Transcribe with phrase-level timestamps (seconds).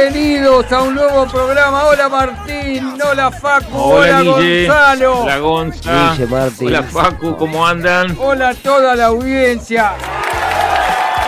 [0.00, 1.86] Bienvenidos a un nuevo programa.
[1.86, 4.66] Hola Martín, hola Facu, hola, Guille.
[4.68, 6.14] Gonzalo, Hola Gonza.
[6.16, 6.66] Guille.
[6.66, 8.16] Hola Facu, ¿cómo andan?
[8.20, 9.94] hola a toda la audiencia.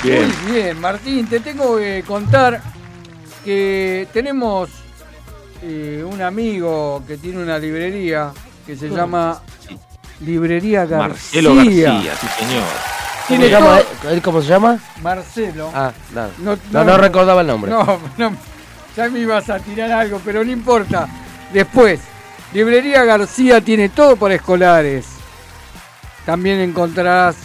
[0.03, 0.33] Bien.
[0.43, 2.61] Muy bien, Martín, te tengo que contar
[3.45, 4.69] que tenemos
[5.61, 8.31] eh, un amigo que tiene una librería
[8.65, 9.41] que se llama
[10.21, 11.07] Librería García.
[11.07, 12.98] Marcelo García, sí señor.
[13.29, 13.79] ¿Cómo, se llama?
[14.01, 14.79] todo- ¿Él cómo se llama?
[15.01, 15.71] Marcelo.
[15.73, 16.27] Ah, no.
[16.39, 17.71] No, No, no, recordaba el nombre.
[17.71, 18.35] No, no,
[18.97, 21.07] ya me ibas a tirar algo, pero no importa.
[21.53, 21.99] Después,
[22.53, 25.05] Librería García tiene todo para escolares.
[26.25, 27.35] También encontrarás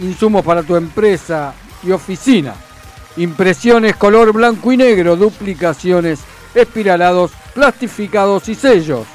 [0.00, 2.54] insumos para tu empresa y oficina.
[3.16, 6.20] Impresiones color blanco y negro, duplicaciones,
[6.54, 9.06] espiralados, plastificados y sellos.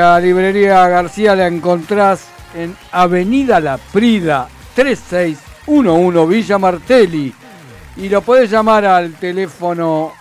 [0.00, 2.24] A Librería García la encontrás
[2.54, 7.34] en Avenida La Prida 3611 Villa Martelli
[7.96, 10.12] y lo podés llamar al teléfono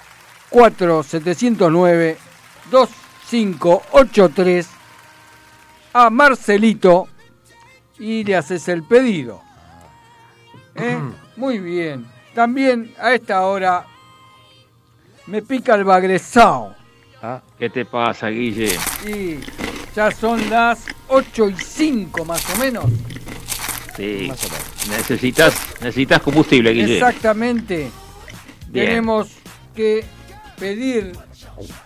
[0.49, 2.17] 4709
[2.71, 4.67] 2583
[5.93, 7.07] a Marcelito
[7.99, 9.43] y le haces el pedido.
[10.73, 10.97] ¿Eh?
[11.35, 12.07] Muy bien.
[12.33, 13.85] También a esta hora
[15.27, 16.73] me pica el bagresao
[17.21, 18.75] Ah, ¿Qué te pasa, Guille?
[19.05, 19.39] y
[19.95, 22.85] ya son las 8 y 5 más o menos.
[23.97, 24.27] Sí.
[24.29, 24.87] más o menos.
[24.89, 26.93] Necesitas, necesitas combustible, Guille.
[26.93, 27.89] Exactamente.
[28.69, 28.85] Bien.
[28.85, 29.29] Tenemos
[29.75, 30.05] que
[30.59, 31.13] pedir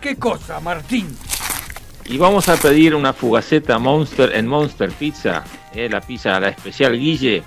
[0.00, 1.08] qué cosa, Martín.
[2.04, 5.44] Y vamos a pedir una fugaceta Monster en Monster Pizza,
[5.74, 7.42] eh, la pizza, la especial Guille.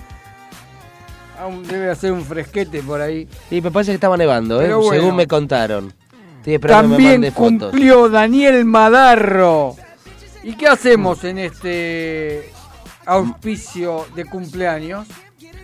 [1.40, 3.28] Aún debe hacer un fresquete por ahí.
[3.50, 4.72] Y me parece que estaba nevando, ¿eh?
[4.72, 4.92] Bueno.
[4.92, 5.92] según me contaron.
[6.38, 7.72] Estoy esperando que me También fotos.
[7.72, 9.76] cumplió Daniel Madarro.
[10.44, 12.52] ¿Y qué hacemos en este
[13.08, 15.08] auspicio de cumpleaños?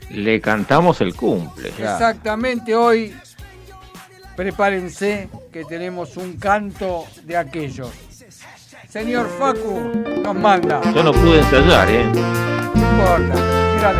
[0.09, 1.69] Le cantamos el cumple.
[1.69, 3.13] Exactamente hoy,
[4.39, 7.91] prepárense que tenemos un canto de aquellos.
[8.87, 9.91] Señor Facu
[10.23, 12.05] nos manda, no Yo no pude ensayar, ¿eh?
[12.73, 13.35] importa,
[13.75, 13.99] mírale.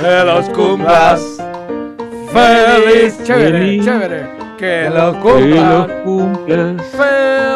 [0.00, 1.42] Que los cumplas
[2.32, 3.84] Feliz, chévere, feliz.
[3.84, 4.20] chévere.
[4.58, 5.16] Que lo Que los
[6.02, 6.82] cumplan cumplas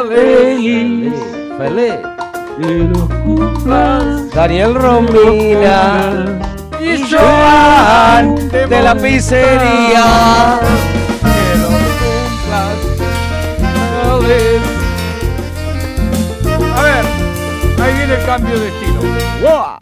[0.09, 1.13] feliz.
[1.59, 1.95] Feliz.
[2.61, 6.41] que los cumplas Daniel Romina
[6.81, 10.59] Y Joan de la pizzería.
[11.23, 11.69] Que lo
[12.01, 12.77] cumplas
[14.21, 14.63] feliz.
[16.77, 17.05] A ver,
[17.83, 19.01] ahí viene el cambio de estilo.
[19.49, 19.79] Ah,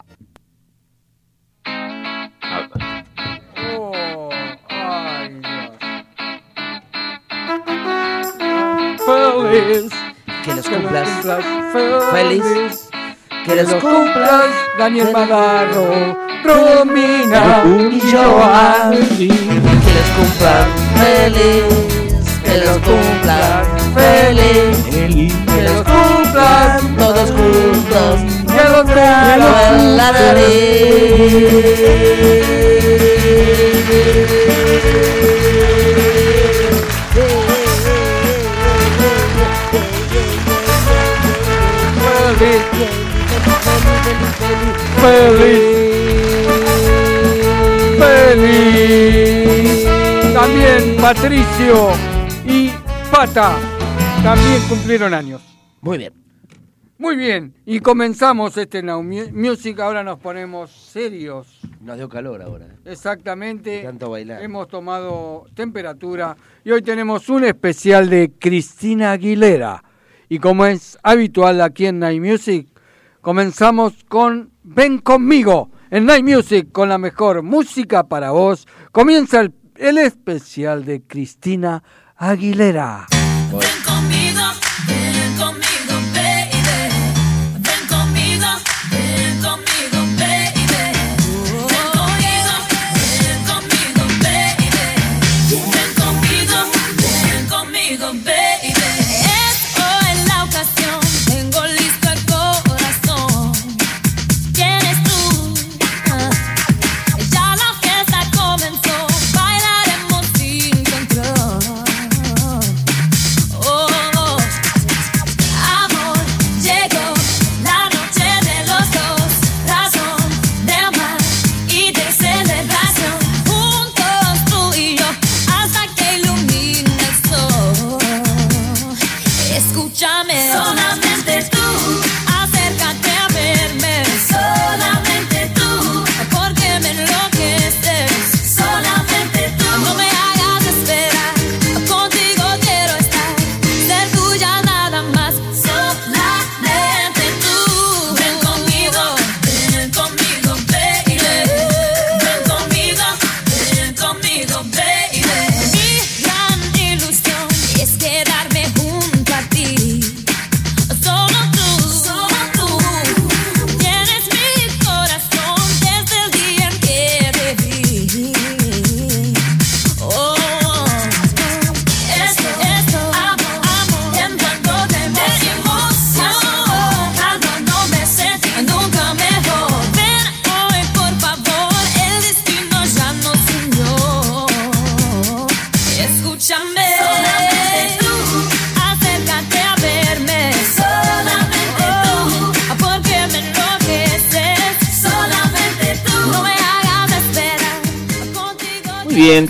[9.55, 9.89] Feliz.
[10.43, 11.07] Que los cumplas.
[11.71, 12.89] cumplas Feliz.
[13.45, 14.43] Que los cumplas.
[14.77, 18.91] Daniel Madarro, Romina Y Joan.
[19.15, 19.27] Que
[19.95, 20.67] los cumplan
[20.99, 21.63] feliz.
[22.43, 23.63] Que los cumplan
[23.95, 25.33] feliz.
[25.45, 28.15] Que los cumplan todos juntos.
[28.45, 29.41] Que los cumplan
[29.71, 30.11] en la
[45.01, 45.63] Feliz.
[47.99, 49.85] Feliz.
[50.33, 51.89] También Patricio
[52.45, 52.71] y
[53.11, 53.55] Pata
[54.23, 55.41] también cumplieron años.
[55.81, 56.13] Muy bien.
[56.97, 61.59] Muy bien, y comenzamos este Now Mu- Music, ahora nos ponemos serios.
[61.81, 62.67] Nos dio calor ahora.
[62.85, 63.69] Exactamente.
[63.69, 64.41] De tanto bailar.
[64.41, 69.83] Hemos tomado temperatura y hoy tenemos un especial de Cristina Aguilera.
[70.29, 72.67] Y como es habitual aquí en Night Music,
[73.21, 78.67] comenzamos con Ven conmigo en Night Music con la mejor música para vos.
[78.91, 81.83] Comienza el, el especial de Cristina
[82.15, 83.07] Aguilera.
[83.51, 84.41] Ven conmigo,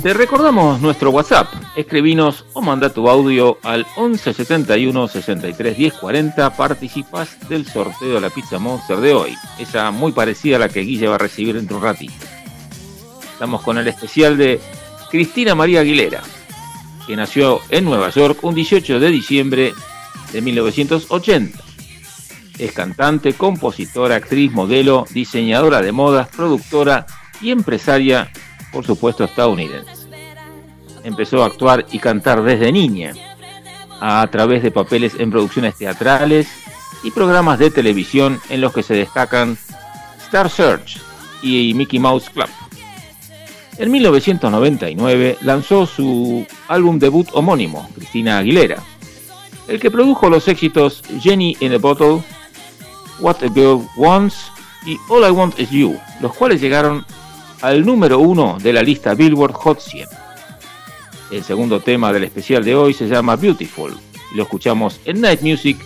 [0.05, 1.51] te recordamos nuestro WhatsApp.
[1.75, 6.55] Escribinos o manda tu audio al 11 71 63 10 40.
[6.55, 9.35] Participas del sorteo de la pizza Monster de hoy.
[9.57, 12.13] Esa muy parecida a la que Guille va a recibir entre un ratito.
[13.33, 14.61] Estamos con el especial de
[15.09, 16.21] Cristina María Aguilera,
[17.07, 19.73] que nació en Nueva York un 18 de diciembre
[20.31, 21.57] de 1980.
[22.59, 27.07] Es cantante, compositora, actriz, modelo, diseñadora de modas, productora
[27.41, 28.29] y empresaria,
[28.75, 30.05] por supuesto, estadounidense.
[31.05, 33.13] Empezó a actuar y cantar desde niña,
[34.01, 36.49] a través de papeles en producciones teatrales
[37.01, 39.57] y programas de televisión en los que se destacan
[40.25, 40.99] Star Search
[41.41, 42.49] y Mickey Mouse Club.
[43.77, 48.83] En 1999 lanzó su álbum debut homónimo, Cristina Aguilera,
[49.69, 52.21] el que produjo los éxitos Jenny in a Bottle,
[53.21, 54.51] What a Girl Wants
[54.85, 57.05] y All I Want Is You, los cuales llegaron
[57.61, 60.07] al número uno de la lista Billboard Hot 100.
[61.31, 63.97] El segundo tema del especial de hoy se llama Beautiful
[64.35, 65.77] lo escuchamos en Night Music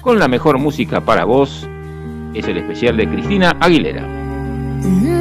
[0.00, 1.68] con la mejor música para vos.
[2.34, 5.19] Es el especial de Cristina Aguilera.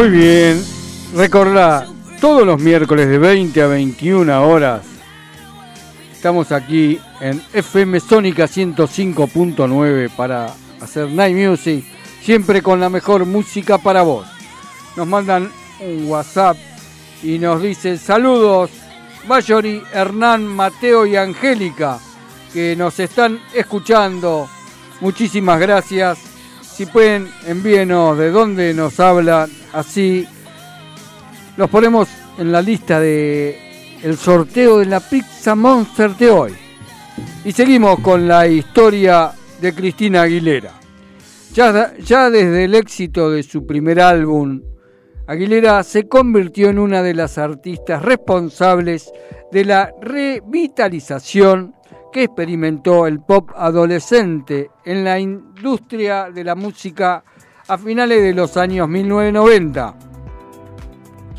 [0.00, 0.64] Muy bien.
[1.14, 1.86] Recordá,
[2.22, 4.80] todos los miércoles de 20 a 21 horas
[6.10, 11.84] estamos aquí en FM Sónica 105.9 para hacer Night Music,
[12.22, 14.26] siempre con la mejor música para vos.
[14.96, 16.56] Nos mandan un WhatsApp
[17.22, 18.70] y nos dicen saludos,
[19.28, 21.98] Bayori, Hernán, Mateo y Angélica,
[22.54, 24.48] que nos están escuchando.
[25.02, 26.29] Muchísimas gracias.
[26.80, 30.26] Si pueden, envíenos de dónde nos hablan, así
[31.58, 32.08] los ponemos
[32.38, 33.58] en la lista de
[34.02, 36.52] el sorteo de la Pizza Monster de hoy.
[37.44, 40.72] Y seguimos con la historia de Cristina Aguilera.
[41.52, 44.62] Ya, ya desde el éxito de su primer álbum,
[45.26, 49.12] Aguilera se convirtió en una de las artistas responsables
[49.52, 51.74] de la revitalización
[52.12, 57.24] que experimentó el pop adolescente en la industria de la música
[57.68, 59.94] a finales de los años 1990.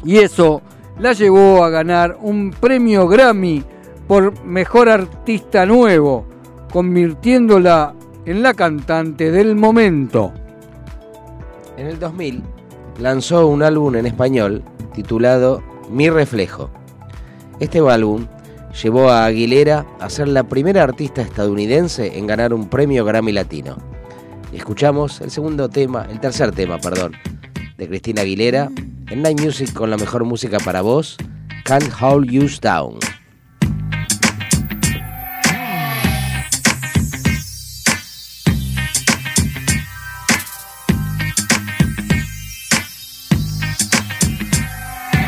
[0.03, 0.61] Y eso
[0.99, 3.63] la llevó a ganar un premio Grammy
[4.07, 6.25] por Mejor Artista Nuevo,
[6.71, 7.93] convirtiéndola
[8.25, 10.33] en la cantante del momento.
[11.77, 12.43] En el 2000
[12.99, 14.63] lanzó un álbum en español
[14.93, 16.69] titulado Mi Reflejo.
[17.59, 18.27] Este álbum
[18.73, 23.77] llevó a Aguilera a ser la primera artista estadounidense en ganar un premio Grammy Latino.
[24.53, 27.13] Escuchamos el segundo tema, el tercer tema, perdón,
[27.77, 28.69] de Cristina Aguilera
[29.09, 31.17] en Night Music con la mejor música para vos,
[31.65, 32.99] Can't Hold You Down.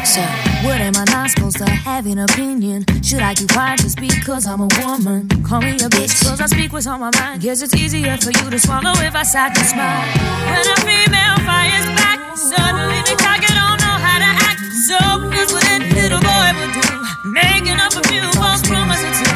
[0.05, 0.21] So,
[0.63, 2.85] what am I supposed to have an opinion?
[3.03, 5.27] Should I keep quiet just because I'm a woman?
[5.43, 7.41] Call me a bitch, cause I speak what's on my mind.
[7.41, 10.01] Guess it's easier for you to swallow if I sat and smile.
[10.49, 14.61] When a female fires back, suddenly the cocky don't know how to act.
[14.87, 14.97] So,
[15.29, 16.89] here's what that little boy would do.
[17.29, 19.29] Making up a few false promises to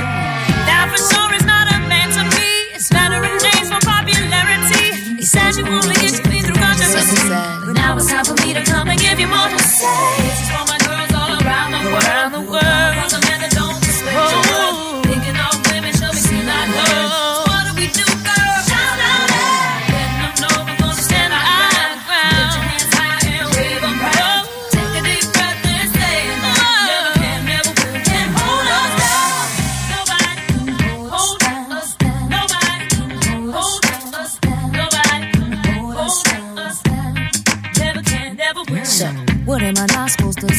[0.68, 2.74] That for sure is not a man to me.
[2.74, 5.18] It's flattering names for popularity.
[5.22, 7.30] He says you wanna get to me through controversy.
[7.30, 10.27] But now it's time for me to come and give you more to say.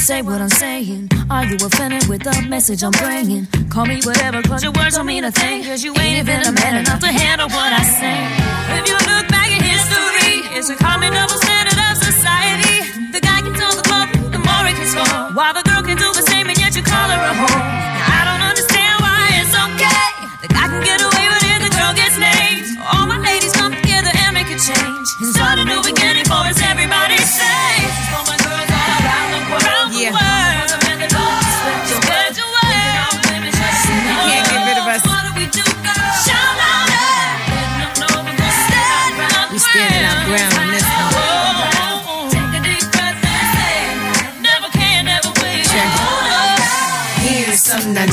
[0.09, 1.11] Say what I'm saying?
[1.29, 3.45] Are you offended with the message I'm bringing?
[3.69, 5.63] Call me whatever, cause your words don't mean a thing.
[5.65, 8.17] Cause you ain't even a man enough to handle what I say.
[8.79, 13.13] If you look back at history, it's a common double standard of society.
[13.13, 15.37] The guy can tell the club, the more he can score.
[15.37, 17.78] While the girl can do the same, and yet you call her a whore.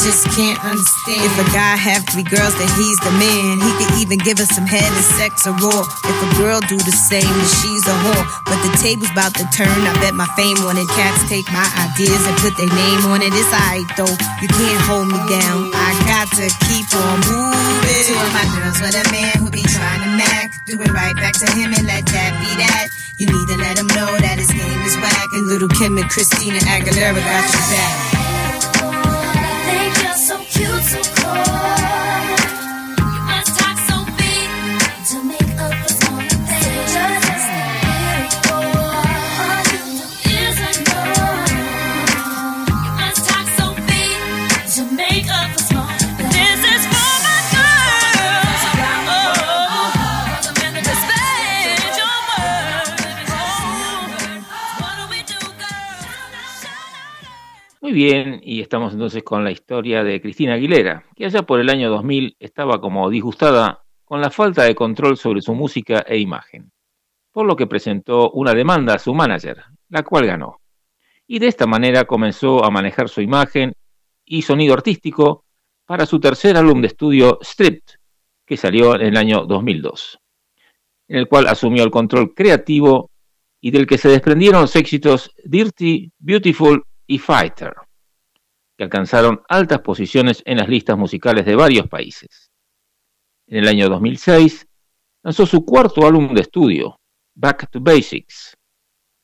[0.05, 1.17] Just can't understand.
[1.25, 3.57] If a guy have three girls, then he's the man.
[3.57, 5.81] He could even give us some head and sex or raw.
[5.81, 8.25] If a girl do the same, then she's a whore.
[8.45, 9.74] But the table's about to turn.
[9.74, 10.85] I bet my fame on it.
[10.93, 13.33] Cats take my ideas and put their name on it.
[13.33, 14.15] It's alright though.
[14.46, 15.74] You can't hold me down.
[15.74, 18.05] I got to keep on moving.
[18.05, 20.53] Two of my girls with a man who be trying to mac.
[20.70, 22.94] Do it right back to him and let that be that.
[23.18, 25.33] You need to let him know that his game is whack.
[25.33, 28.34] And little Kim and Christina Aguilera got your back.
[30.55, 31.84] Think you're so cute, so cold.
[57.96, 61.90] Bien, y estamos entonces con la historia de Cristina Aguilera, que allá por el año
[61.90, 66.74] 2000 estaba como disgustada con la falta de control sobre su música e imagen,
[67.31, 70.60] por lo que presentó una demanda a su manager, la cual ganó.
[71.25, 73.74] Y de esta manera comenzó a manejar su imagen
[74.25, 75.46] y sonido artístico
[75.86, 77.96] para su tercer álbum de estudio Stripped,
[78.46, 80.20] que salió en el año 2002,
[81.08, 83.10] en el cual asumió el control creativo
[83.62, 87.74] y del que se desprendieron los éxitos Dirty, Beautiful y Fighter,
[88.77, 92.51] que alcanzaron altas posiciones en las listas musicales de varios países.
[93.48, 94.68] En el año 2006
[95.24, 97.00] lanzó su cuarto álbum de estudio,
[97.35, 98.57] Back to Basics,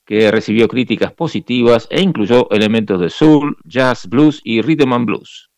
[0.06, 5.50] que recibió críticas positivas e incluyó elementos de soul, jazz, blues y rhythm and blues.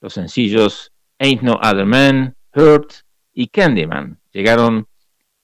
[0.00, 2.92] Los sencillos Ain't No Other Man, Hurt
[3.32, 4.86] y Candyman llegaron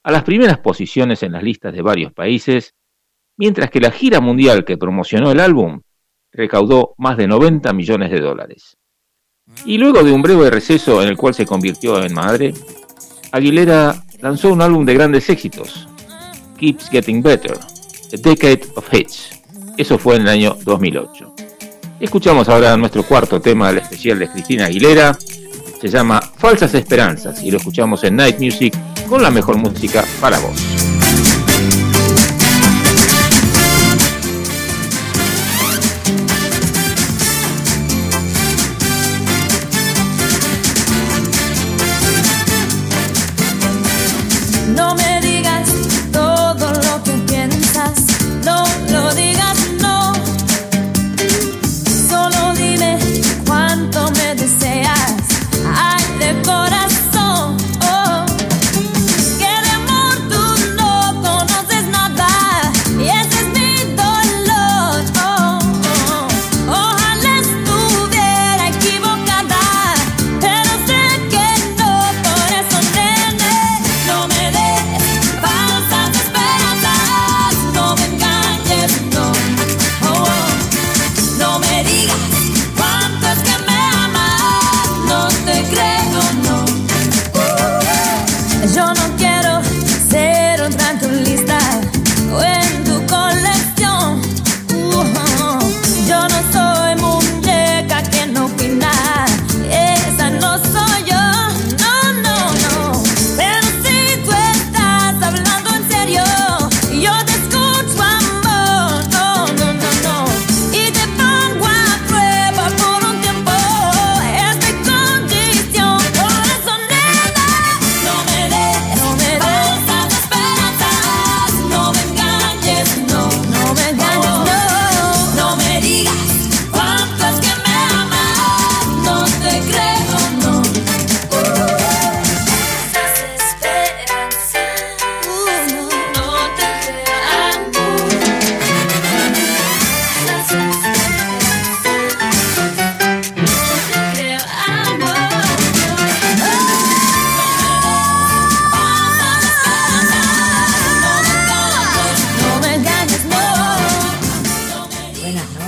[0.03, 2.75] a las primeras posiciones en las listas de varios países,
[3.37, 5.81] mientras que la gira mundial que promocionó el álbum
[6.31, 8.77] recaudó más de 90 millones de dólares.
[9.65, 12.53] Y luego de un breve receso en el cual se convirtió en madre,
[13.31, 15.87] Aguilera lanzó un álbum de grandes éxitos,
[16.57, 19.41] Keeps Getting Better, A Decade of Hits.
[19.77, 21.35] Eso fue en el año 2008.
[21.99, 25.17] Escuchamos ahora nuestro cuarto tema del especial de Cristina Aguilera.
[25.81, 28.73] Se llama Falsas Esperanzas y lo escuchamos en Night Music
[29.07, 30.88] con la mejor música para vos.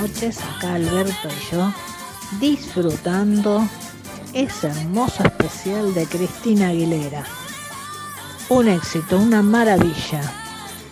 [0.02, 1.72] Noches, acá Alberto y yo,
[2.40, 3.68] disfrutando
[4.34, 7.24] ese hermoso especial de Cristina Aguilera.
[8.50, 10.22] Un éxito, una maravilla.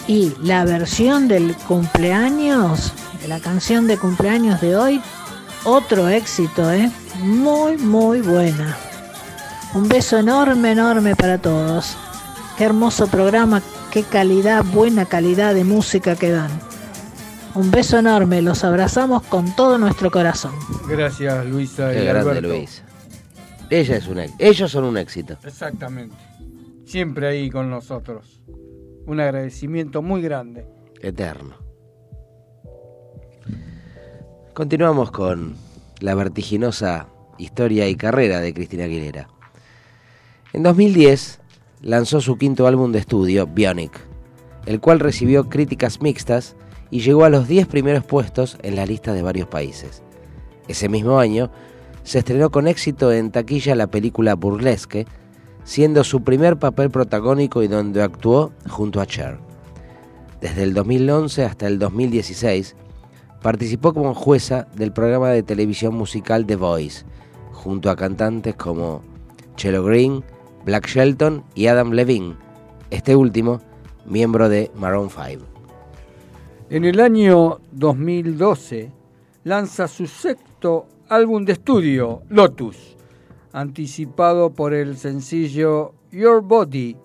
[0.08, 5.02] Y la versión del cumpleaños, de la canción de cumpleaños de hoy,
[5.64, 6.92] otro éxito, ¿eh?
[7.22, 8.78] Muy, muy buena.
[9.74, 11.96] Un beso enorme, enorme para todos.
[12.58, 16.70] Qué hermoso programa, qué calidad, buena calidad de música que dan.
[17.56, 20.54] Un beso enorme, los abrazamos con todo nuestro corazón.
[20.88, 22.48] Gracias, Luisa Qué y grande Alberto.
[22.50, 22.84] Luis.
[23.70, 25.38] Ella es un ellos son un éxito.
[25.44, 26.16] Exactamente.
[26.86, 28.42] Siempre ahí con nosotros.
[29.06, 30.66] Un agradecimiento muy grande.
[31.02, 31.56] Eterno.
[34.54, 35.56] Continuamos con
[36.00, 37.08] la vertiginosa
[37.38, 39.30] historia y carrera de Cristina Aguilera.
[40.54, 41.40] En 2010
[41.82, 44.00] lanzó su quinto álbum de estudio, Bionic,
[44.66, 46.56] el cual recibió críticas mixtas
[46.92, 50.02] y llegó a los 10 primeros puestos en la lista de varios países.
[50.68, 51.52] Ese mismo año
[52.04, 55.06] se estrenó con éxito en taquilla la película Burlesque,
[55.64, 59.40] siendo su primer papel protagónico y donde actuó junto a Cher.
[60.42, 62.76] Desde el 2011 hasta el 2016
[63.42, 67.06] participó como jueza del programa de televisión musical The Voice,
[67.52, 69.02] junto a cantantes como
[69.56, 70.24] Chelo Green,
[70.66, 72.36] Black Shelton y Adam Levine,
[72.90, 73.62] este último
[74.06, 75.49] miembro de Maroon 5.
[76.72, 78.92] En el año 2012
[79.44, 82.96] lanza su sexto álbum de estudio, Lotus,
[83.52, 86.96] anticipado por el sencillo Your Body.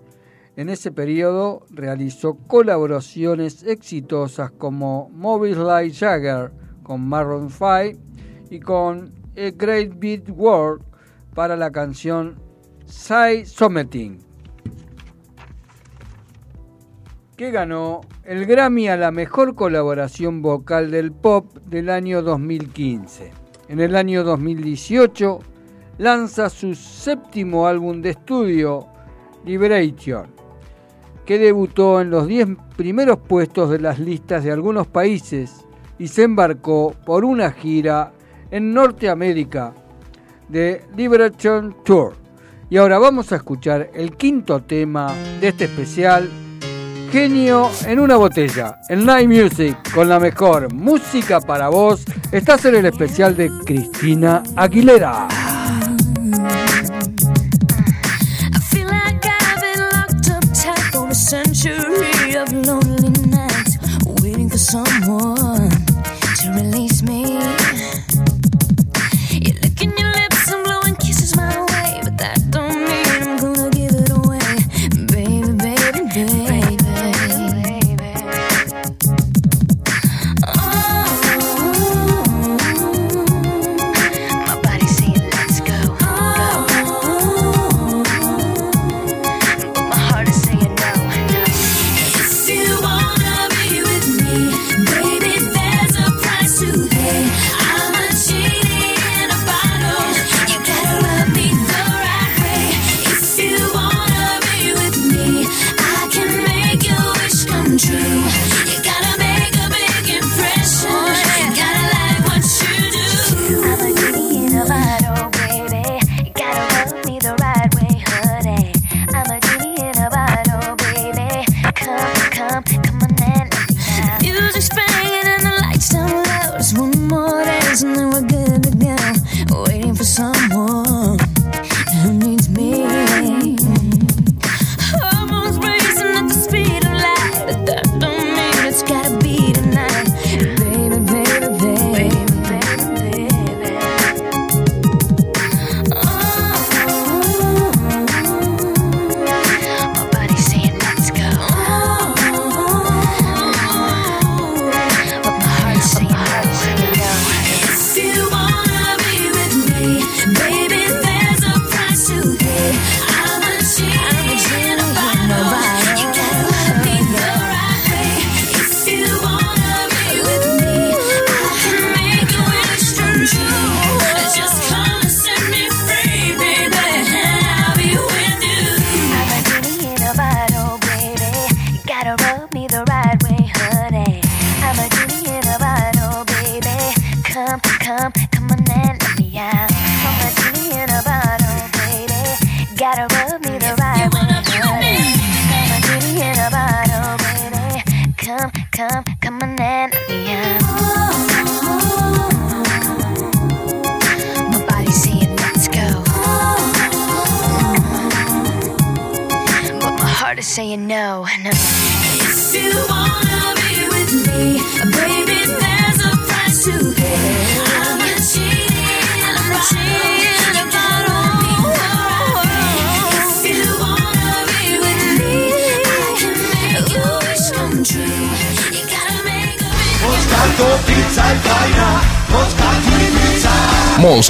[0.57, 7.98] En ese periodo realizó colaboraciones exitosas como Movies Like Jagger con Maroon 5
[8.50, 10.85] y con A Great Big World
[11.35, 12.38] para la canción
[12.85, 14.24] Say Something
[17.37, 23.33] que ganó el Grammy a la mejor colaboración vocal del pop del año 2015.
[23.68, 25.40] En el año 2018
[25.99, 28.87] lanza su séptimo álbum de estudio,
[29.44, 30.27] Liberation,
[31.25, 35.64] que debutó en los 10 primeros puestos de las listas de algunos países
[35.99, 38.12] y se embarcó por una gira
[38.51, 39.75] en Norteamérica
[40.49, 42.14] de Liberation Tour.
[42.70, 46.29] Y ahora vamos a escuchar el quinto tema de este especial,
[47.14, 52.05] Genio en una botella, el Night Music, con la mejor música para vos.
[52.33, 55.29] Estás en el especial de Cristina Aguilera.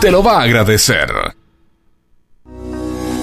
[0.00, 1.10] te lo va a agradecer.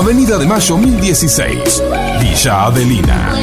[0.00, 1.82] Avenida de Mayo 1016.
[2.22, 3.34] Villa Adelina.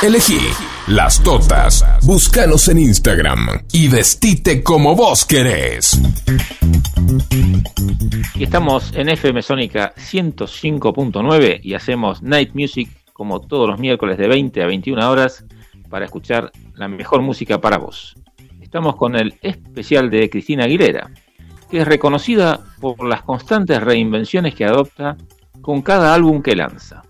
[0.00, 0.38] Elegí
[0.86, 1.84] las totas.
[2.04, 6.00] Búscanos en Instagram y vestite como vos querés.
[8.38, 14.62] Estamos en FM Sónica 105.9 y hacemos Night Music como todos los miércoles de 20
[14.62, 15.44] a 21 horas
[15.90, 18.14] para escuchar la mejor música para vos.
[18.60, 21.10] Estamos con el especial de Cristina Aguilera,
[21.70, 25.16] que es reconocida por las constantes reinvenciones que adopta
[25.60, 27.02] con cada álbum que lanza.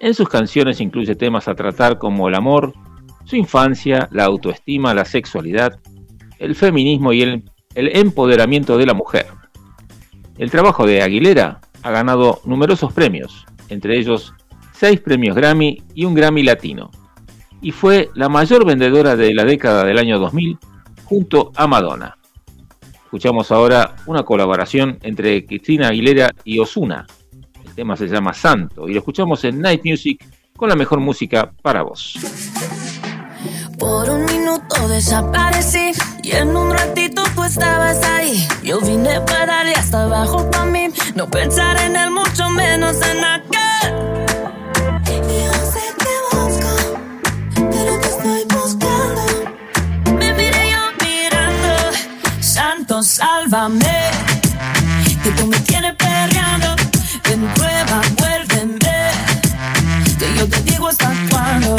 [0.00, 2.72] En sus canciones incluye temas a tratar como el amor,
[3.24, 5.78] su infancia, la autoestima, la sexualidad,
[6.38, 9.26] el feminismo y el, el empoderamiento de la mujer.
[10.38, 14.34] El trabajo de Aguilera ha ganado numerosos premios, entre ellos
[14.72, 16.90] seis premios Grammy y un Grammy Latino,
[17.60, 20.58] y fue la mayor vendedora de la década del año 2000
[21.04, 22.16] junto a Madonna.
[23.12, 27.06] Escuchamos ahora una colaboración entre Cristina Aguilera y Osuna.
[27.62, 30.24] El tema se llama Santo y lo escuchamos en Night Music
[30.56, 32.14] con la mejor música para vos.
[33.78, 38.48] Por un minuto desaparecí y en un ratito tú estabas ahí.
[38.64, 43.24] Yo vine para darle hasta abajo para mí, no pensar en él, mucho menos en
[43.24, 44.31] aquel.
[53.02, 54.10] Sálvame.
[55.24, 56.76] Que tú me tienes perreando,
[57.24, 58.78] ven prueba, vuélveme.
[60.18, 61.76] Que yo te digo hasta cuándo.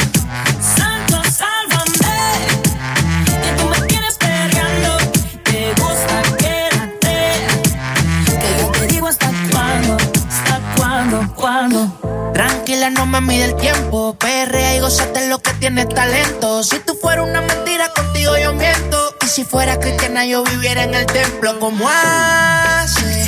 [12.92, 14.14] No me mide el tiempo.
[14.20, 16.64] Perrea y gozate lo que tienes talento.
[16.64, 19.16] Si tú fueras una mentira, contigo yo miento.
[19.22, 21.58] Y si fuera cristiana, yo viviera en el templo.
[21.60, 23.26] como hace?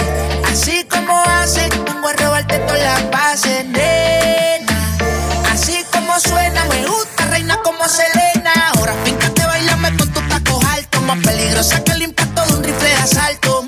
[0.51, 4.97] Así como hace, vengo a robarte todas las bases, nena.
[5.49, 8.51] Así como suena, me gusta, reina como Selena.
[8.75, 11.01] Ahora fíjate, bailame con tus tacos altos.
[11.03, 13.64] Más peligrosa que el impacto de un rifle de asalto.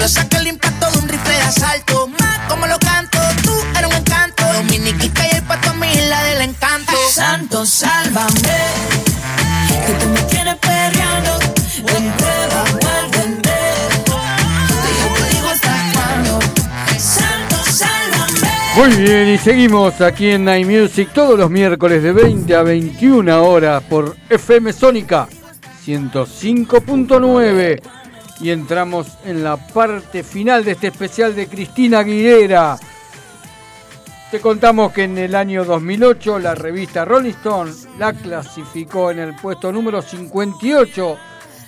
[0.00, 2.08] Peligrosa que el impacto de un rifle de asalto.
[2.08, 4.42] Más como lo canto, tú eres un encanto.
[4.54, 6.92] Dominiquita y el pato a mi isla del encanto.
[7.12, 8.30] Santo, sálvame.
[9.86, 11.38] Que tú me tienes perreando.
[11.84, 13.42] Ven, prueba, vuélveme.
[14.82, 16.40] Que yo te digo hasta cuándo.
[16.98, 18.50] Santo, sálvame.
[18.76, 23.44] Muy bien, y seguimos aquí en Night Music todos los miércoles de 20 a 21
[23.44, 25.28] horas por FM Sónica
[25.84, 27.99] 105.9.
[28.40, 32.78] y entramos en la parte final de este especial de Cristina Aguilera.
[34.30, 39.34] Te contamos que en el año 2008 la revista Rolling Stone la clasificó en el
[39.36, 41.18] puesto número 58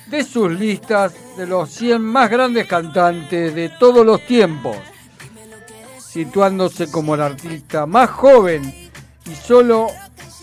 [0.06, 4.76] de sus listas de los 100 más grandes cantantes de todos los tiempos,
[5.98, 8.90] situándose como la artista más joven
[9.26, 9.88] y solo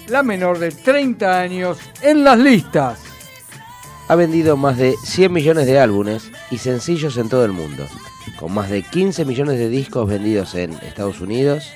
[0.07, 3.08] la menor de 30 años en las listas.
[4.09, 7.87] Ha vendido más de 100 millones de álbumes y sencillos en todo el mundo,
[8.39, 11.67] con más de 15 millones de discos vendidos en Estados Unidos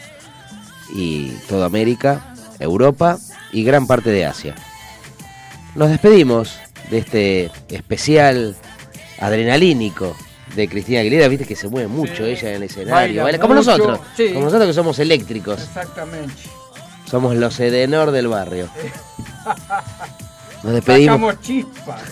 [0.95, 3.19] y toda América, Europa
[3.51, 4.55] y gran parte de Asia.
[5.75, 6.57] Nos despedimos
[6.89, 8.55] de este especial
[9.19, 10.15] adrenalínico
[10.55, 13.53] de Cristina Aguilera, viste que se mueve mucho ella en el escenario, Baila baila como
[13.53, 14.29] mucho, nosotros, sí.
[14.29, 16.33] como nosotros que somos eléctricos, Exactamente.
[17.05, 18.69] somos los Edenor del barrio.
[20.63, 21.15] Nos despedimos.
[21.15, 22.01] Sacamos chispas.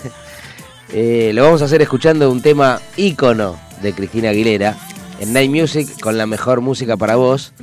[0.94, 4.76] Eh, lo vamos a hacer escuchando un tema ícono de Cristina Aguilera
[5.20, 7.54] en Night Music con la mejor música para vos,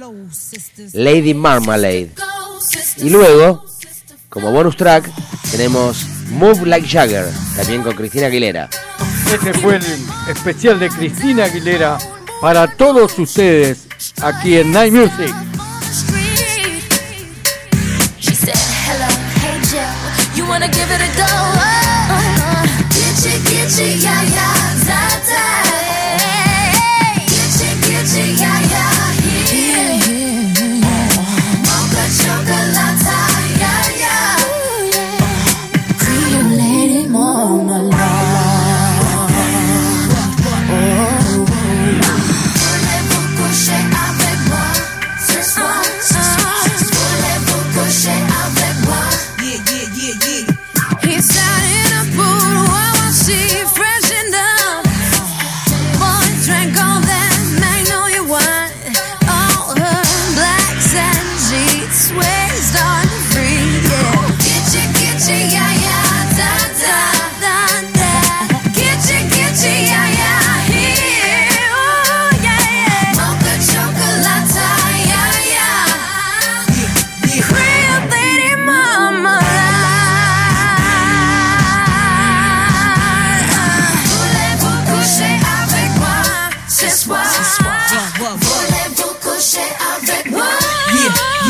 [0.94, 2.10] Lady Marmalade.
[2.98, 3.64] Y luego,
[4.30, 5.12] como bonus track,
[5.52, 7.26] tenemos Move Like Jagger,
[7.56, 8.68] también con Cristina Aguilera.
[9.32, 9.84] Este fue el
[10.28, 12.00] especial de Cristina Aguilera
[12.42, 13.86] para todos ustedes
[14.24, 15.36] aquí en Night Music.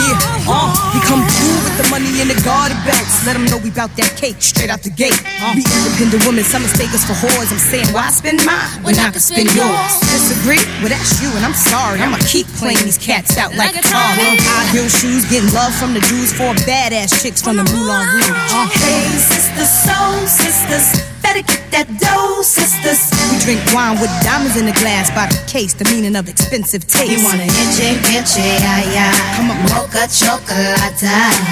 [0.10, 0.18] Yeah,
[0.50, 3.22] uh, we come through with the money in the garden bags.
[3.30, 5.14] Let them know we bout that cake straight out the gate.
[5.54, 7.54] Be independent women, some mistake us for whores.
[7.54, 9.94] I'm saying, why spend mine when I can spend yours?
[10.10, 10.62] Disagree?
[10.82, 12.02] Well, that's you, and I'm sorry.
[12.02, 14.02] I'ma keep playing these cats out like a tar.
[14.18, 18.30] High heel shoes, getting love from the Jews, four badass chicks from the Moulin Rouge.
[18.50, 23.02] Uh, Hey, sisters, soul sisters, better get that dough, sisters.
[23.30, 26.86] we drink wine with diamonds in the glass by the case, the meaning of expensive
[26.88, 27.12] taste.
[27.12, 29.36] You wanna itchy, itchy, yeah, yeah.
[29.38, 31.02] Come on, Mocha chocolate.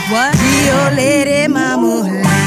[0.10, 0.34] What?
[0.42, 2.47] Rio Lady Mama.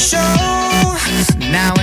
[0.00, 0.96] Show.
[1.52, 1.79] Now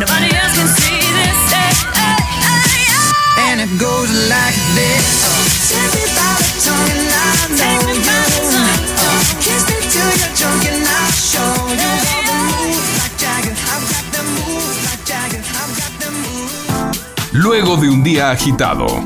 [0.00, 1.40] Nobody else can see this.
[1.52, 3.52] Hey, hey, hey, hey.
[3.52, 5.04] And it goes like this.
[5.68, 8.24] Take me by the tongue and I know you.
[9.44, 13.52] Kiss me till you're drunk and I'll show you all the moves like Jagger.
[13.52, 15.42] I've got the moves like Jagger.
[15.60, 16.98] I've got the moves.
[17.32, 19.04] Luego de un día agitado,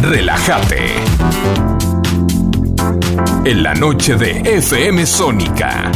[0.00, 0.94] relájate.
[3.44, 5.90] En la noche de FM Sónica.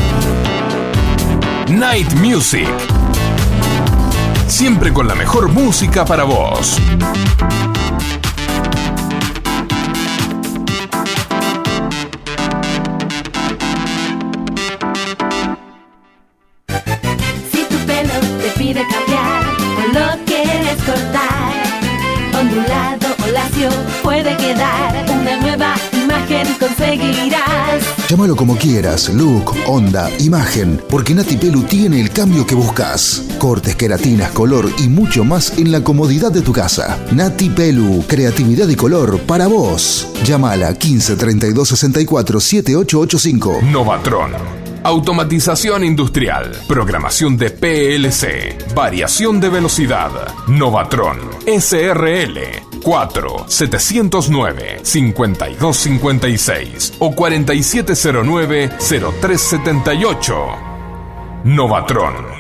[1.71, 2.69] Night Music.
[4.47, 6.79] Siempre con la mejor música para vos.
[28.39, 33.25] Como quieras, look, onda, imagen, porque Nati Pelu tiene el cambio que buscas.
[33.37, 37.05] Cortes, queratinas, color y mucho más en la comodidad de tu casa.
[37.11, 40.07] Nati Pelu, creatividad y color para vos.
[40.23, 43.59] Llámala 15 32 64 7885.
[43.73, 44.31] Novatron.
[44.85, 46.53] Automatización industrial.
[46.69, 48.57] Programación de PLC.
[48.73, 50.13] Variación de velocidad.
[50.47, 51.19] Novatron.
[51.45, 52.68] SRL.
[52.83, 60.35] 4 709 5256 o 4709 0378.
[61.45, 62.39] Novatron.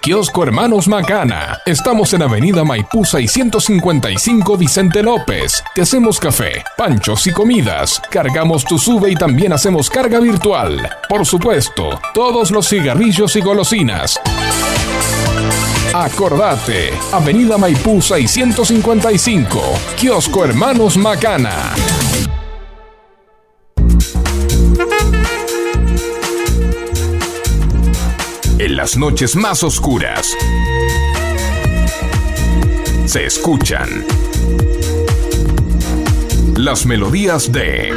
[0.00, 1.58] Kiosco Hermanos Macana.
[1.66, 5.62] Estamos en Avenida Maipú 655 Vicente López.
[5.74, 8.00] Te hacemos café, panchos y comidas.
[8.10, 10.88] Cargamos tu sube y también hacemos carga virtual.
[11.08, 14.18] Por supuesto, todos los cigarrillos y golosinas.
[16.00, 19.60] Acordate, Avenida Maipú 655,
[19.96, 21.74] Kiosco Hermanos Macana.
[28.60, 30.36] En las noches más oscuras
[33.06, 34.06] se escuchan
[36.54, 37.92] las melodías de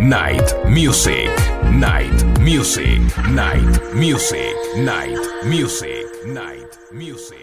[0.00, 1.30] Night Music,
[1.72, 7.36] Night Music, Night Music, Night Music, Night Music.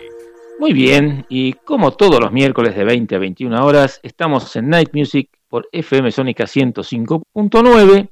[0.60, 4.90] Muy bien, y como todos los miércoles de 20 a 21 horas, estamos en Night
[4.94, 8.10] Music por FM Sónica 105.9,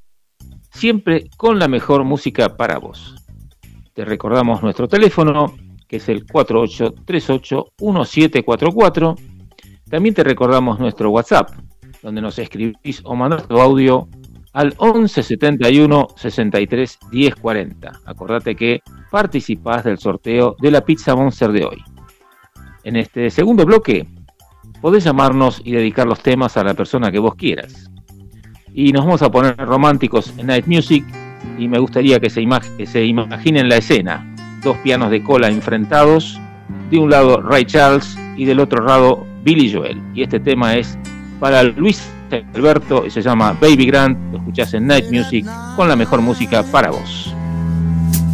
[0.71, 3.15] siempre con la mejor música para vos.
[3.93, 5.55] Te recordamos nuestro teléfono,
[5.87, 9.19] que es el 48381744.
[9.89, 11.49] También te recordamos nuestro WhatsApp,
[12.03, 14.07] donde nos escribís o mandás tu audio
[14.57, 17.91] al 1171 63 1040.
[18.05, 18.81] Acordate que
[19.11, 21.83] participás del sorteo de la pizza Monster de hoy.
[22.83, 24.07] En este segundo bloque
[24.81, 27.91] podés llamarnos y dedicar los temas a la persona que vos quieras.
[28.73, 31.05] Y nos vamos a poner románticos en Night Music
[31.59, 32.43] y me gustaría que se,
[32.79, 34.25] que se imaginen la escena.
[34.63, 36.41] Dos pianos de cola enfrentados,
[36.89, 40.01] de un lado Ray Charles y del otro lado Billy Joel.
[40.15, 40.97] Y este tema es
[41.39, 44.17] para Luis Alberto y se llama Baby Grant.
[44.31, 47.33] Lo escuchás en Night Music con la mejor música para vos.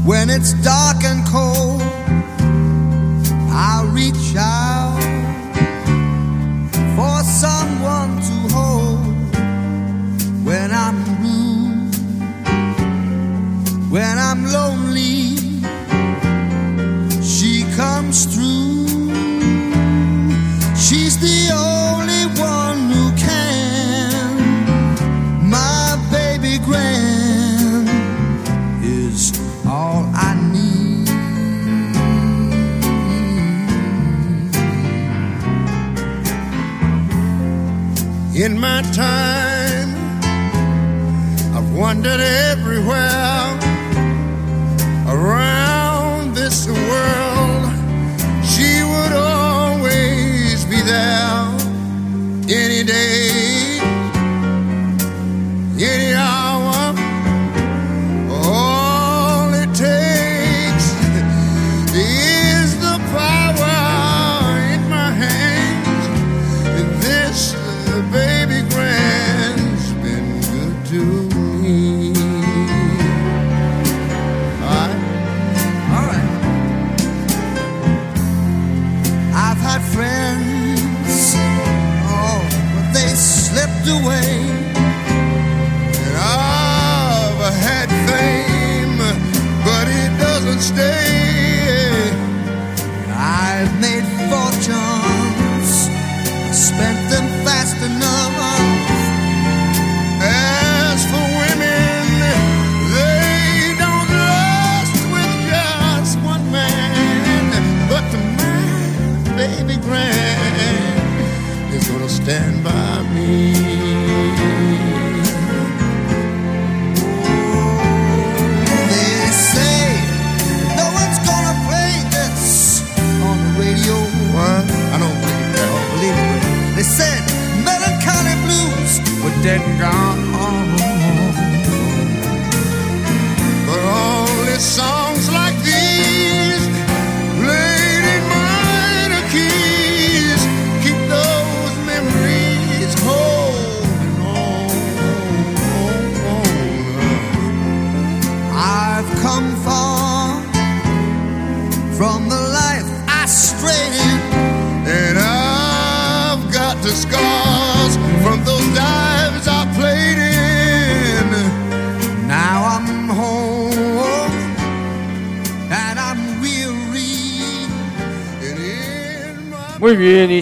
[0.05, 1.81] When it's dark and cold,
[3.51, 5.01] I'll reach out
[6.95, 8.99] for someone to hold.
[10.43, 11.89] When I'm blue,
[13.89, 15.37] when I'm lonely,
[17.21, 18.87] she comes through.
[20.75, 21.72] She's the only
[38.43, 39.95] In my time,
[41.55, 43.57] I've wandered everywhere
[45.07, 47.71] around this world.
[48.43, 51.55] She would always be there
[52.59, 53.22] any day,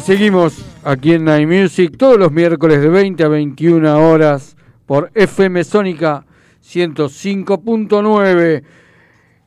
[0.01, 5.63] seguimos aquí en Night Music todos los miércoles de 20 a 21 horas por FM
[5.63, 6.25] Sónica
[6.63, 8.63] 105.9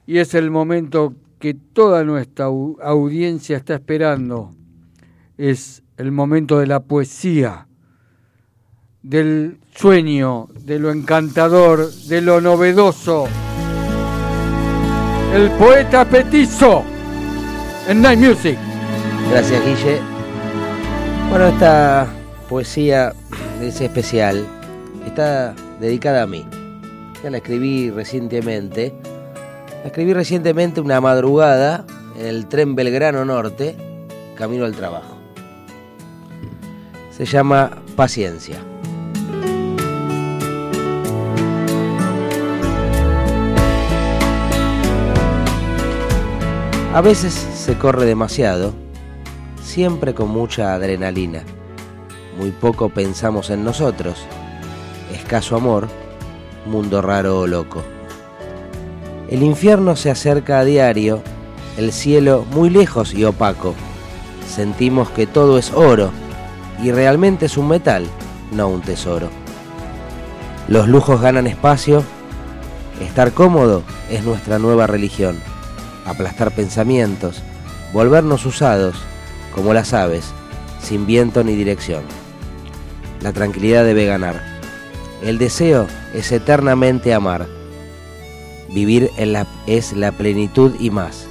[0.07, 4.53] y es el momento que toda nuestra au- audiencia está esperando.
[5.37, 7.67] Es el momento de la poesía,
[9.03, 13.27] del sueño, de lo encantador, de lo novedoso.
[15.35, 16.85] El poeta petizo
[17.89, 18.57] en Night Music.
[19.31, 20.14] Gracias, Guille.
[21.35, 22.07] Bueno, esta
[22.49, 23.12] poesía
[23.61, 24.47] es especial.
[25.05, 26.47] Está dedicada a mí.
[27.24, 28.95] Ya la escribí recientemente.
[29.82, 33.74] La escribí recientemente una madrugada en el tren Belgrano Norte,
[34.37, 35.18] camino al trabajo.
[37.11, 38.59] Se llama Paciencia.
[46.95, 48.84] A veces se corre demasiado,
[49.75, 51.43] siempre con mucha adrenalina.
[52.39, 54.14] Muy poco pensamos en nosotros,
[55.12, 55.89] escaso amor,
[56.64, 57.83] mundo raro o loco.
[59.29, 61.22] El infierno se acerca a diario,
[61.77, 63.75] el cielo muy lejos y opaco.
[64.49, 66.12] Sentimos que todo es oro
[66.81, 68.07] y realmente es un metal,
[68.53, 69.29] no un tesoro.
[70.68, 72.05] Los lujos ganan espacio,
[73.01, 75.37] estar cómodo es nuestra nueva religión
[76.05, 77.43] aplastar pensamientos,
[77.93, 78.97] volvernos usados,
[79.55, 80.33] como las aves,
[80.81, 82.03] sin viento ni dirección.
[83.21, 84.43] La tranquilidad debe ganar.
[85.23, 87.47] El deseo es eternamente amar.
[88.69, 91.27] Vivir en la, es la plenitud y más.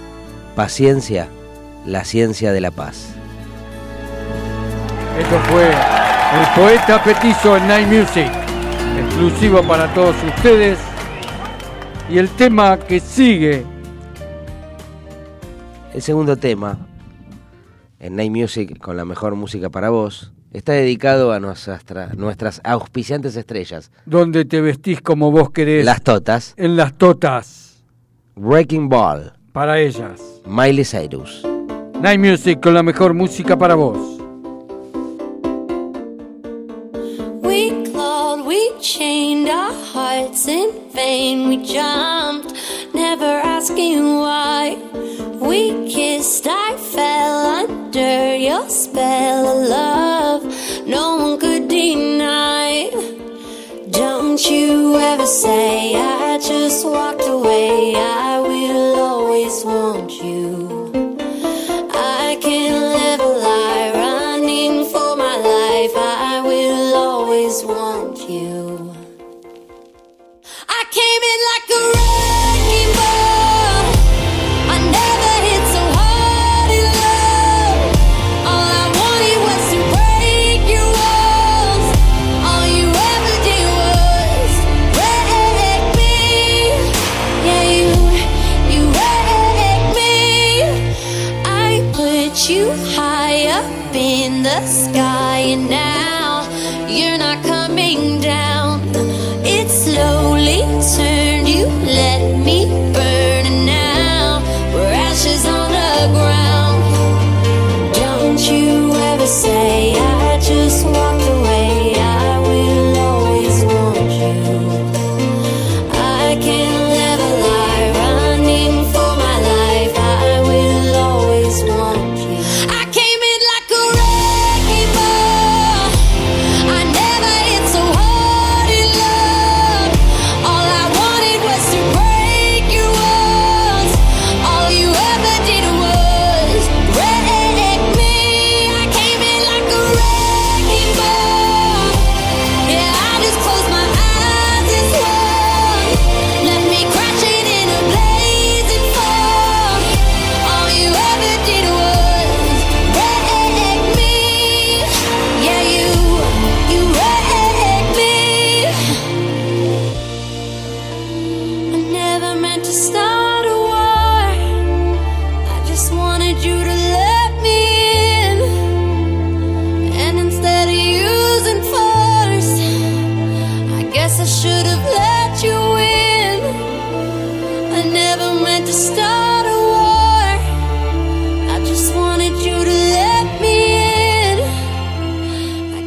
[0.55, 1.27] Paciencia,
[1.85, 3.09] la ciencia de la paz.
[5.19, 8.31] Esto fue el poeta petizo en Night Music,
[8.97, 10.79] exclusivo para todos ustedes.
[12.09, 13.65] Y el tema que sigue,
[15.93, 16.75] El segundo tema,
[18.03, 21.83] en Night Music con la mejor música para vos, está dedicado a nuestras,
[22.17, 27.81] nuestras auspiciantes estrellas, donde te vestís como vos querés, las Totas, en las totas,
[28.35, 30.21] Breaking Ball, para ellas.
[30.45, 31.47] Miley Cyrus.
[32.01, 33.97] Night Music con la mejor música para vos.
[37.41, 41.47] We clawed, we chained our hearts in vain.
[41.47, 42.53] We jumped,
[42.93, 44.75] never asking why.
[45.39, 47.12] We kissed, I fell
[48.93, 50.41] spell of love.
[50.87, 52.91] No one could deny.
[53.89, 57.95] Don't you ever say I just walked away.
[57.95, 58.12] I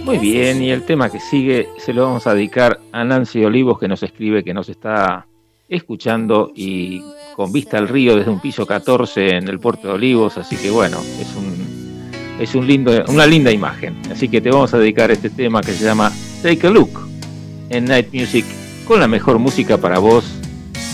[0.04, 3.80] Muy bien, y el tema que sigue se lo vamos a dedicar a Nancy Olivos
[3.80, 5.26] que nos escribe que nos está
[5.68, 7.02] escuchando y
[7.34, 10.70] con vista al río desde un piso 14 en el puerto de Olivos, así que
[10.70, 11.56] bueno, es un
[12.38, 14.00] es un lindo, una linda imagen.
[14.12, 17.00] Así que te vamos a dedicar este tema que se llama Take a Look
[17.70, 18.44] en Night Music
[18.86, 20.24] con la mejor música para vos.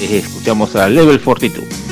[0.00, 1.91] Eh, escuchamos a Level 42.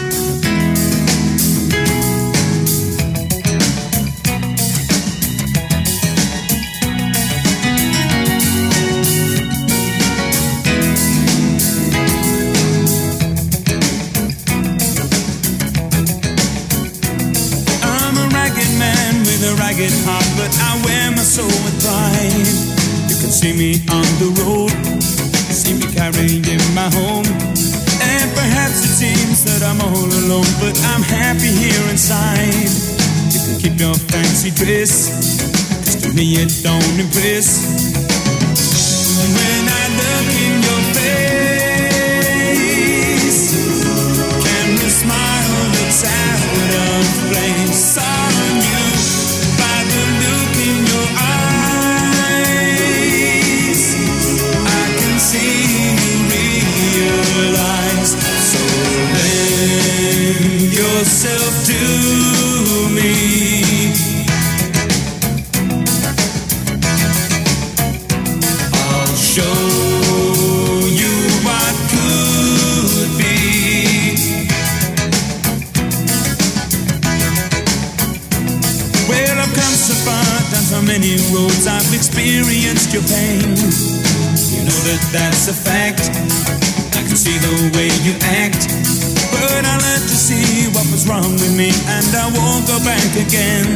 [91.11, 93.67] Wrong with me, and I won't go back again.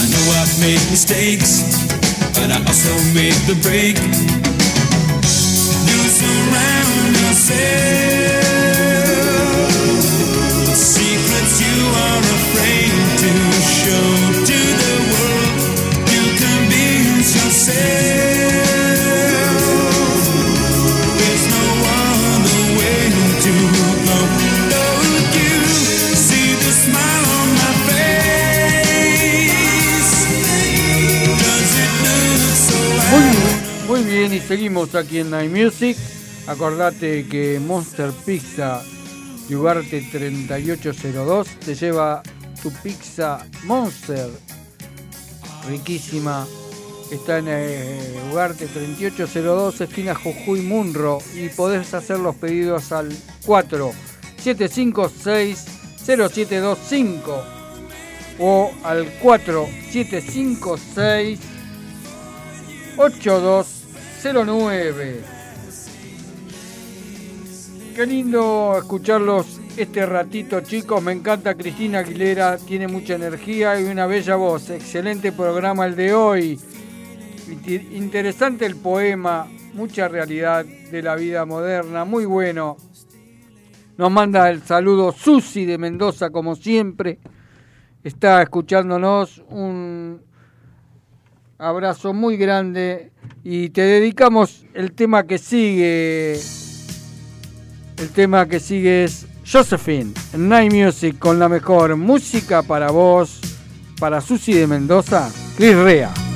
[0.00, 1.52] I know I've made mistakes,
[2.32, 3.98] but I also made the break.
[5.88, 8.11] You surround yourself
[34.32, 35.96] y seguimos aquí en Night Music.
[36.46, 38.82] Acordate que Monster Pizza
[39.50, 42.22] Ugarte 3802 te lleva
[42.62, 44.30] tu pizza Monster.
[45.68, 46.46] Riquísima.
[47.10, 51.18] Está en eh, Ugarte 3802, esquina Jujuy Munro.
[51.34, 53.14] Y podés hacer los pedidos al
[53.44, 53.92] 4
[54.38, 55.66] 756
[56.06, 57.44] 0725
[58.38, 61.38] o al 4 756
[64.22, 65.20] 8209.
[67.96, 71.02] Qué lindo escucharlos este ratito, chicos.
[71.02, 74.70] Me encanta Cristina Aguilera, tiene mucha energía y una bella voz.
[74.70, 76.60] Excelente programa el de hoy.
[77.66, 82.76] Interesante el poema, mucha realidad de la vida moderna, muy bueno.
[83.96, 87.18] Nos manda el saludo Susi de Mendoza, como siempre.
[88.04, 90.31] Está escuchándonos un
[91.62, 93.12] abrazo muy grande
[93.44, 96.32] y te dedicamos el tema que sigue.
[97.98, 103.40] El tema que sigue es Josephine, Night Music con la mejor música para vos,
[104.00, 106.31] para Susi de Mendoza, Chris Rea.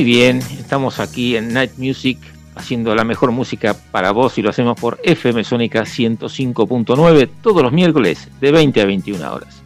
[0.00, 2.16] Muy bien, estamos aquí en Night Music
[2.54, 7.70] haciendo la mejor música para vos y lo hacemos por FM Sónica 105.9 todos los
[7.70, 9.62] miércoles de 20 a 21 horas.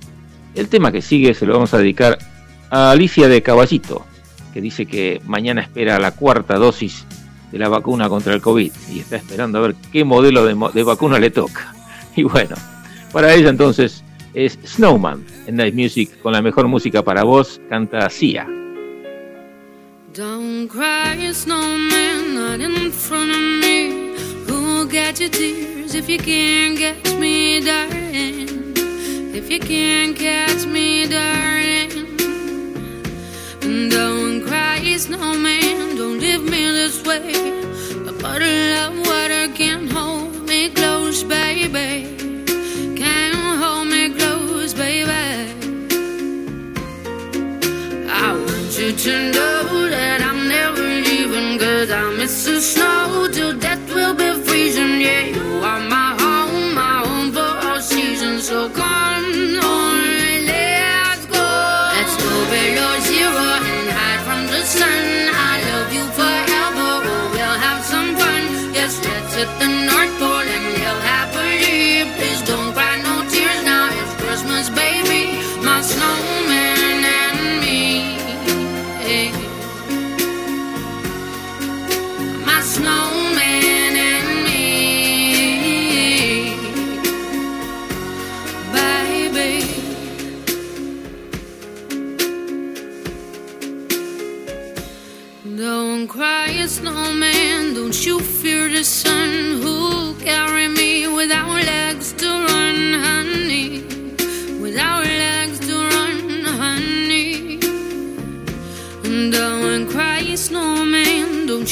[0.56, 2.18] El tema que sigue se lo vamos a dedicar
[2.68, 4.04] a Alicia de Caballito,
[4.52, 7.06] que dice que mañana espera la cuarta dosis
[7.52, 10.82] de la vacuna contra el COVID y está esperando a ver qué modelo de, de
[10.82, 11.72] vacuna le toca.
[12.16, 12.56] Y bueno,
[13.12, 14.02] para ella entonces
[14.34, 18.48] es Snowman en Night Music con la mejor música para vos, canta Sia.
[20.64, 24.16] Don't cry, snowman, not in front of me.
[24.46, 28.72] Who'll get your tears if you can't catch me, darling?
[29.34, 32.16] If you can't catch me, darling.
[33.90, 37.34] Don't cry, snowman, don't leave me this way.
[38.08, 42.08] A bottle of water can't hold me close, baby.
[42.96, 45.12] Can't hold me close, baby.
[48.08, 49.53] I want you to know
[51.90, 53.28] I miss the snow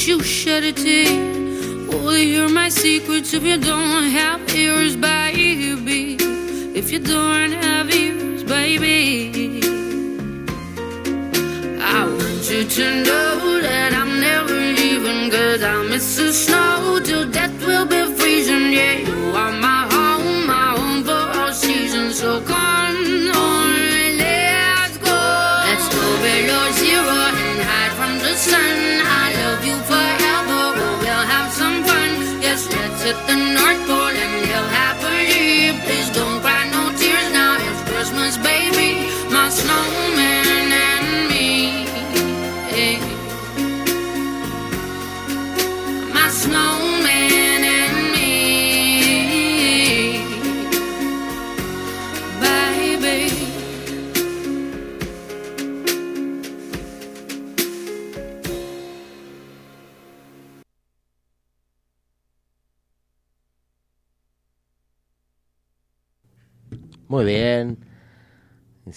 [0.07, 1.07] you shed a tear.
[1.91, 6.17] Oh, hear my secrets if you don't have ears, baby.
[6.79, 9.61] If you don't have ears, baby.
[11.79, 17.29] I want you to know that I'm never leaving, cause I miss the snow till
[17.29, 18.73] death will be freezing.
[18.73, 22.19] Yeah, you are my home, my home for all seasons.
[22.19, 22.82] So come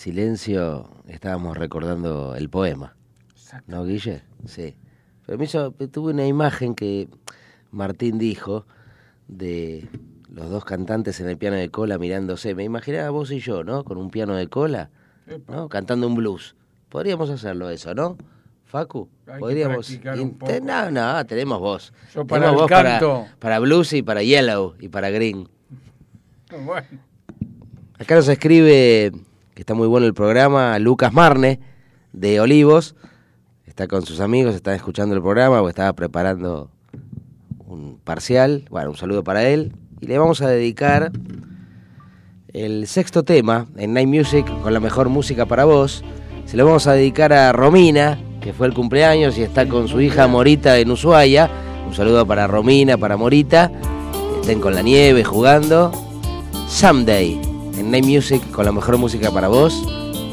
[0.06, 2.94] silencio estábamos recordando el poema.
[3.66, 4.22] ¿No, Guille?
[4.46, 4.76] Sí.
[5.26, 7.08] Pero me hizo, tuve una imagen que
[7.72, 8.66] Martín dijo
[9.26, 9.88] de
[10.32, 12.54] los dos cantantes en el piano de cola mirándose.
[12.54, 13.82] Me imaginaba vos y yo, ¿no?
[13.82, 14.90] Con un piano de cola,
[15.48, 15.68] ¿no?
[15.68, 16.54] Cantando un blues.
[16.88, 18.16] Podríamos hacerlo eso, ¿no?
[18.64, 19.90] Facu, Hay podríamos.
[20.62, 21.92] No, no, tenemos voz.
[22.14, 23.22] Yo para Tenemos el canto.
[23.22, 25.48] para, para blues y para yellow y para green.
[26.64, 26.86] Bueno,
[27.98, 29.10] Acá nos escribe
[29.56, 31.60] que está muy bueno el programa Lucas Marne
[32.12, 32.94] de Olivos.
[33.64, 36.70] Está con sus amigos, está escuchando el programa o estaba preparando
[37.66, 38.66] un parcial.
[38.68, 39.72] Bueno, un saludo para él.
[40.02, 41.10] Y le vamos a dedicar
[42.52, 46.04] el sexto tema en Night Music con la mejor música para vos.
[46.44, 50.02] Se lo vamos a dedicar a Romina, que fue el cumpleaños y está con su
[50.02, 51.50] hija Morita en Ushuaia.
[51.86, 53.72] Un saludo para Romina, para Morita.
[54.38, 55.92] Estén con la nieve jugando.
[56.68, 59.74] Someday en Night Music con la mejor música para vos,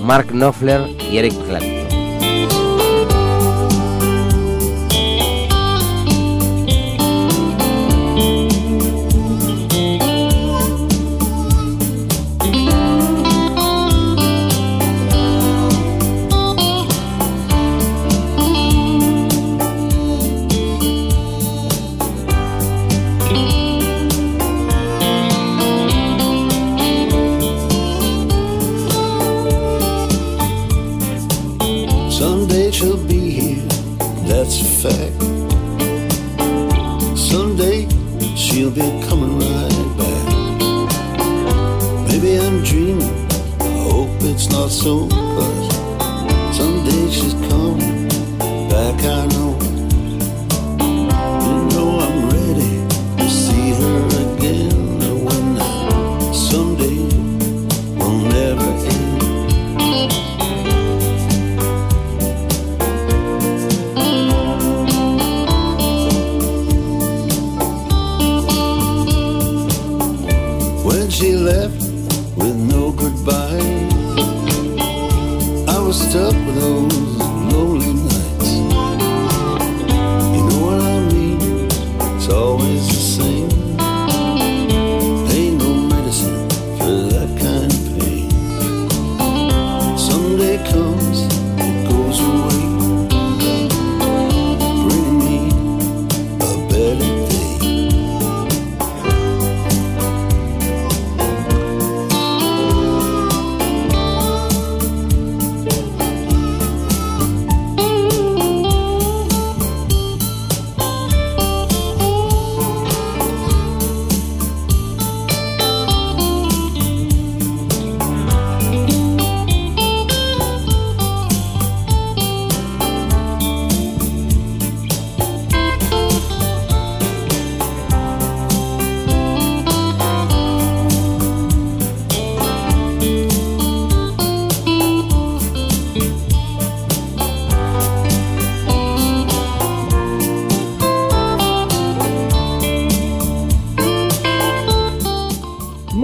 [0.01, 1.82] Mark Knopfler y Eric Clapton.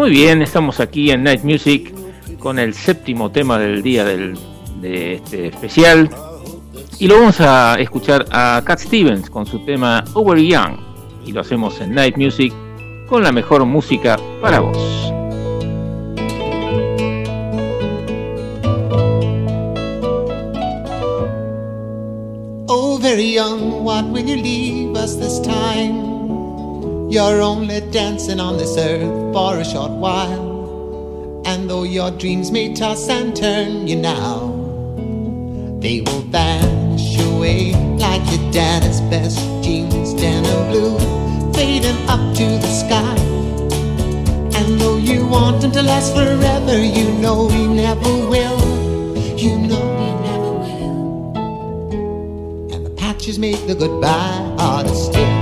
[0.10, 1.94] Muy bien, estamos aquí en Night Music
[2.40, 4.36] con el séptimo tema del día del,
[4.82, 6.10] de este especial.
[6.98, 10.80] Y lo vamos a escuchar a Cat Stevens con su tema Over Young.
[11.28, 12.52] Y lo hacemos en Night Music
[13.08, 15.14] con la mejor música para vos.
[23.00, 25.40] Very young, what will you leave us this?
[27.10, 31.42] You're only dancing on this earth for a short while.
[31.44, 34.52] And though your dreams may toss and turn you now,
[35.80, 41.00] they will vanish away like your daddy's best jeans, denim blue,
[41.54, 43.18] fading up to the sky.
[44.60, 48.60] And though you want them to last forever, you know we never will.
[49.36, 51.34] You know we never will.
[52.72, 55.39] And the patches make the goodbye harder still.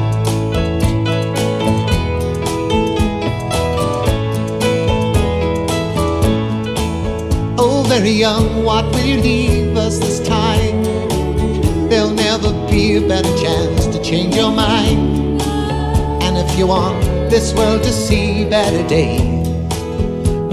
[8.00, 10.84] very young, what will leave us this time?
[11.90, 15.42] There'll never be a better chance to change your mind.
[16.22, 19.48] And if you want this world to see better days,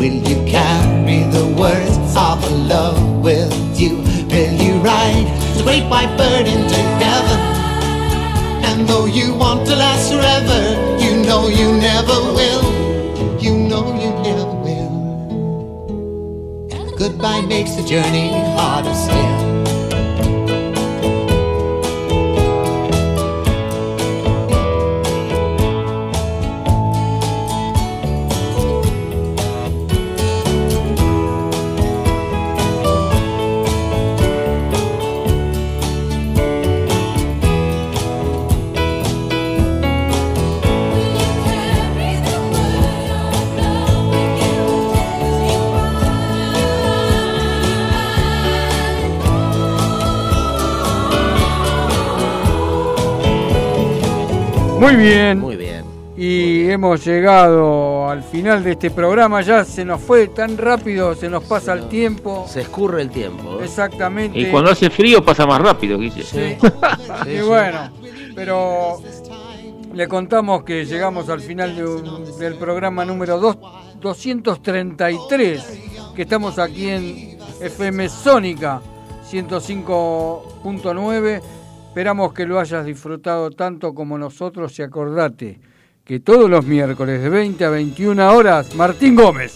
[0.01, 3.99] will you carry the words of love with you?
[4.33, 5.29] Will you ride
[5.59, 7.41] the great white bird into heaven?
[8.65, 10.61] And though you want to last forever,
[10.99, 12.74] you know you never will.
[17.25, 19.44] Makes the journey harder still.
[54.85, 55.41] Muy bien.
[55.41, 55.85] Muy bien.
[56.17, 59.41] Y hemos llegado al final de este programa.
[59.43, 62.47] Ya se nos fue tan rápido, se nos pasa el tiempo.
[62.49, 63.59] Se escurre el tiempo.
[63.61, 63.65] ¿eh?
[63.65, 64.39] Exactamente.
[64.39, 66.23] Y cuando hace frío pasa más rápido, Guille.
[66.23, 66.57] Sí.
[67.31, 67.91] y bueno,
[68.35, 69.01] pero
[69.93, 73.59] le contamos que llegamos al final de un- del programa número dos-
[74.01, 75.81] 233,
[76.15, 78.81] que estamos aquí en FM Sónica
[79.29, 81.43] 105.9.
[81.95, 85.61] Esperamos que lo hayas disfrutado tanto como nosotros y acordate
[86.05, 89.55] que todos los miércoles de 20 a 21 horas, Martín Gómez.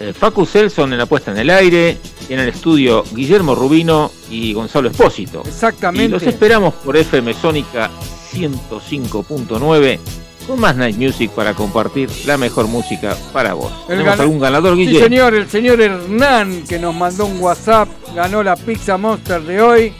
[0.00, 1.96] Eh, Facu Selson en la puesta en el aire,
[2.28, 5.40] y en el estudio Guillermo Rubino y Gonzalo Espósito.
[5.46, 6.04] Exactamente.
[6.04, 7.88] Y los esperamos por FM Sónica
[8.34, 9.98] 105.9
[10.46, 13.72] con más Night Music para compartir la mejor música para vos.
[13.88, 15.00] El ¿Tenemos algún ganador, Sí, Guille?
[15.04, 19.92] señor, el señor Hernán que nos mandó un WhatsApp, ganó la Pizza Monster de hoy,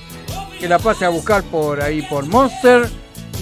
[0.64, 2.88] que la pase a buscar por ahí por Monster.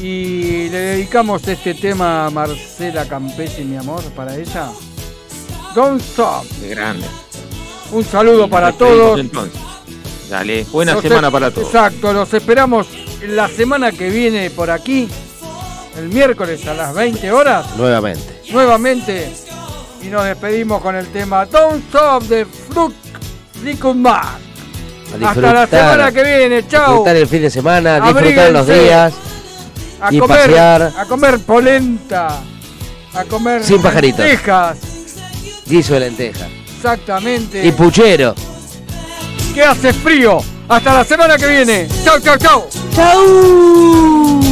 [0.01, 4.69] Y le dedicamos este tema a Marcela Campesi, mi amor, para ella.
[5.73, 6.45] Don't Stop.
[6.61, 7.07] Qué grande.
[7.93, 9.21] Un saludo Y para todos.
[9.21, 9.61] entonces.
[10.29, 11.69] Dale, buena Los semana e- para todos.
[11.69, 12.89] Exacto, los esperamos
[13.29, 15.09] la semana que viene por aquí,
[15.97, 17.67] el miércoles a las 20 horas.
[17.77, 18.41] Nuevamente.
[18.51, 19.33] nuevamente
[20.03, 22.47] y nos despedimos con el tema Don't Stop de
[23.95, 24.25] Mac.
[24.25, 24.52] A
[25.25, 26.87] Hasta la semana que viene, chao.
[26.91, 29.13] Disfrutar el fin de semana, disfrutar los días
[30.01, 30.93] A y comer, pasear.
[30.99, 32.41] a comer polenta,
[33.15, 34.21] a comer Sin pajaritos.
[34.25, 34.79] lentejas,
[35.67, 36.47] guiso de lenteja.
[36.77, 37.65] exactamente.
[37.67, 38.35] Y puchero.
[39.55, 40.39] que hace frío.
[40.69, 41.89] Hasta la semana que viene.
[42.05, 42.69] Chau, chau, chau.
[42.95, 44.52] Yesterday's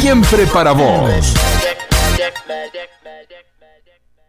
[0.00, 1.49] Siempre para vos.